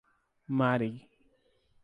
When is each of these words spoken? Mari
Mari 0.59 0.91